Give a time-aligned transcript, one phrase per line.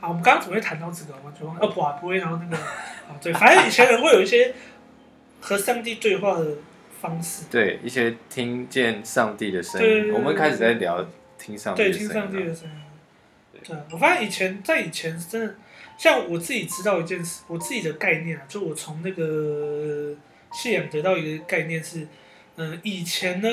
[0.00, 1.14] 怎么会谈到这个？
[1.24, 4.54] 我就忘了，呃，不啊，不会，然后那个，啊，对，反正以前人会有一些
[5.40, 6.56] 和上帝对话的
[7.00, 11.06] 方式，对一些听见上帝的声音，对对对我们开始在聊
[11.38, 12.44] 听上帝对，的声听上帝。
[12.44, 12.76] 的声音。
[13.62, 15.54] 对，我发现以前在以前真的，
[15.98, 20.14] 像我自己知道一件事，我自己的概念啊，就我从那个
[20.50, 22.08] 信仰得到一个概念是，
[22.56, 23.50] 嗯、以前呢，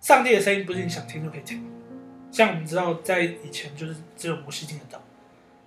[0.00, 1.64] 上帝的声音不是你想听就可以听，
[2.32, 5.00] 像我们知道，在以前就是只有摩西听得到，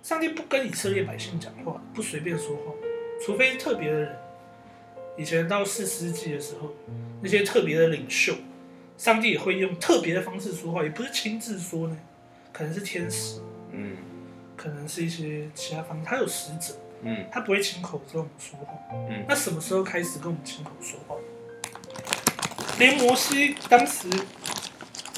[0.04, 2.74] 上帝不跟以色列百姓讲话，不随便说话，
[3.24, 4.16] 除非特别的人。
[5.16, 6.74] 以前到四世纪的时候，
[7.22, 8.34] 那些特别的领袖，
[8.98, 11.96] 上帝也会用特别的方式说话，也不是亲自说呢，
[12.52, 13.40] 可能是天使，
[13.72, 13.96] 嗯
[14.54, 18.74] 可能是一些其他方面，他有使者，嗯他不会亲口跟我们说话。
[19.08, 21.16] 嗯那什么时候开始跟我们亲口说话？
[22.78, 24.06] 连摩西当时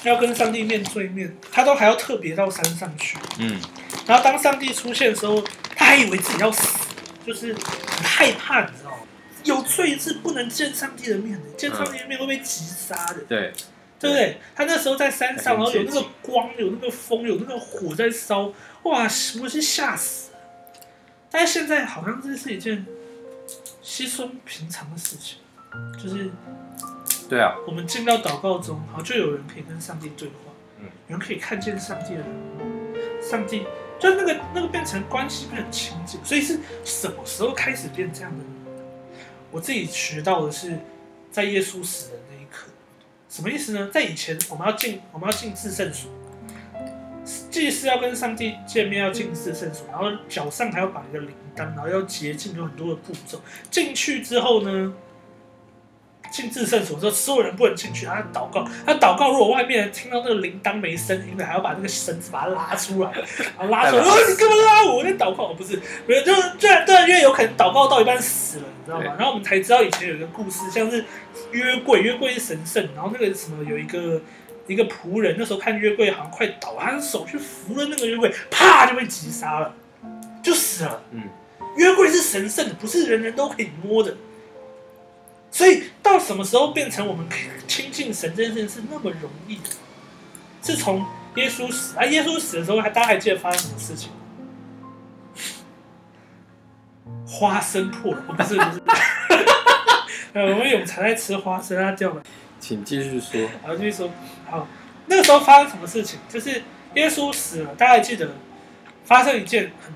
[0.04, 3.18] 要跟上帝面对面，他都还要特别到山上去。
[3.40, 3.60] 嗯
[4.06, 5.42] 然后当上帝出现的时候，
[5.74, 6.78] 他还以为自己要死，
[7.26, 8.98] 就是很害怕，你知道吗？
[9.44, 13.20] 有罪是不能见上帝的面的，见上帝的面会被击杀的。
[13.28, 13.52] 对，
[13.98, 14.38] 对不对？
[14.54, 18.52] 他那时候在山上，然后有那接个光，有那个风，有那个火在烧，
[18.84, 19.02] 哇！
[19.40, 20.38] 我是吓死了。
[21.30, 22.86] 但是现在好像这是一件
[23.82, 25.38] 稀松平常的事情，
[26.02, 26.30] 就是
[27.28, 30.34] 对啊，我们进到祷告中，好就有人可以跟上帝对话，
[30.80, 33.64] 嗯有人可以看见上帝的人，上帝
[33.98, 38.50] 就那个那个变成关系变很亲近，所以是什么时候开始变这样的呢？
[39.50, 40.78] 我自己学到的是，
[41.30, 42.68] 在耶稣死的那一刻，
[43.28, 43.88] 什么意思呢？
[43.92, 46.10] 在以前我们要进我们要进至圣所，
[47.50, 53.40] 祭司要跟上帝见面，要进至圣所，然后脚上还要绑一个铃铛，然后要洁净，有很多的步骤。
[53.70, 54.92] 进去之后呢，
[56.36, 64.96] 进至圣所之后，所有人不能进去，他祷告，他祷告，如果外面人听到那个铃铛没声音了，还要把那个绳子把它拉出来，然后拉出来，哦，你干嘛拉我？
[64.98, 69.14] 我在祷告，不是，没有，就是对对，因为有可能祷告到一半死了，你知道对吗？
[69.18, 71.04] 然后我们才知道以前有一个故事，像是
[71.52, 74.20] 约柜，约柜是神圣，然后那个什么有一个。
[74.68, 79.72] 一个仆人那时候看约柜好像快倒了，他手去扶了那个约柜，啪就被击杀了，
[80.42, 81.04] 就死了。
[81.12, 81.22] 嗯，
[81.76, 84.16] 约柜是神圣的，不是人人都可以摸的。
[85.52, 85.84] 所以
[86.18, 89.70] 什么时候变成我们可以亲近神这件事情是那么容易的？
[90.62, 91.04] 是从
[91.36, 94.10] 耶稣死啊，耶稣死的时候，还大家还记得发生什么事情？
[97.26, 98.82] 花生破了，不是不是，
[100.34, 102.22] 我们永才在吃花生，它掉了。
[102.58, 103.48] 请继续说。
[103.64, 104.10] 好，继续说。
[104.50, 104.66] 好，
[105.06, 106.18] 那个时候发生什么事情？
[106.28, 106.62] 就是
[106.94, 108.30] 耶稣死了，大家还记得
[109.04, 109.92] 发生一件很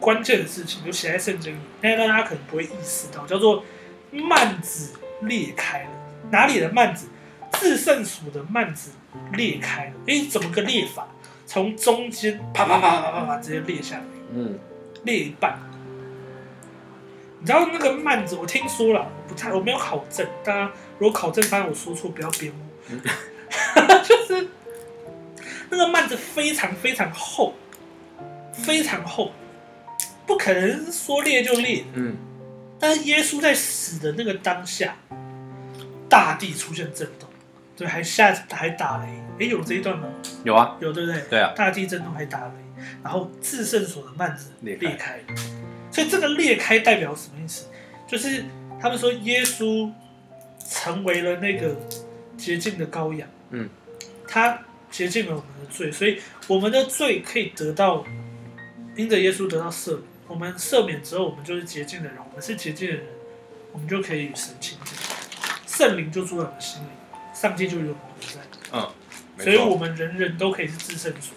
[0.00, 3.64] 关键的事情，就写在圣经里，但是大家可能不会意识到，叫做
[4.10, 5.90] 慢子裂开了。
[6.30, 7.08] 哪里的幔子？
[7.52, 8.90] 至圣所的幔子
[9.34, 9.92] 裂开了。
[10.06, 11.06] 诶，怎么个裂法？
[11.46, 14.58] 从中间啪啪啪啪啪啪直接裂下来，嗯
[15.04, 15.58] 裂一半。
[17.40, 22.92] 你知道那个幔子，我听说了，我不太我没有考证，大家如果考证发现我说错，不要编我。
[24.02, 24.48] 就是
[25.68, 27.54] 那个幔子非常非常厚，
[28.52, 29.32] 非常厚，
[30.26, 31.84] 不可能说裂就裂。
[31.94, 32.16] 嗯
[32.82, 34.96] 但是耶稣在死的那个当下，
[36.08, 37.28] 大地出现震动，
[37.76, 39.06] 对，还下还打雷。
[39.38, 40.08] 诶，有这一段吗？
[40.42, 41.22] 有啊，有，对不对？
[41.30, 42.54] 对啊，大地震动还打雷，
[43.04, 45.22] 然后至圣所的幔子裂开裂开了，
[45.92, 47.66] 所以这个裂开代表什么意思？
[48.08, 48.44] 就是
[48.80, 49.88] 他们说耶稣
[50.68, 51.76] 成为了那个
[52.36, 53.68] 洁净的羔羊，嗯，
[54.26, 54.58] 他
[54.90, 58.04] 洁净了我们的罪，所以我们的罪可以得到
[58.96, 60.02] 因着耶稣得到赦免。
[60.32, 63.04] 我们赦免之后，我们就是洁净的人，我们是洁净的人，
[63.70, 64.96] 我们就可以与神亲近，
[65.66, 66.86] 圣灵就住在我们心里，
[67.34, 68.40] 上帝就与我们同在。
[68.72, 68.90] 嗯，
[69.36, 71.34] 没所以我，们人人都可以是至圣所，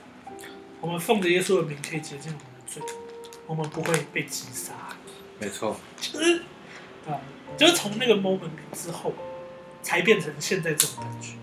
[0.79, 2.81] 我们奉着耶稣的名可以洁净我们的罪，
[3.47, 4.71] 我们不会被击杀。
[5.39, 6.37] 没错，就是
[7.05, 7.19] 啊，
[7.57, 9.13] 就是从那个 moment 之后，
[9.83, 11.33] 才变成现在这种感觉。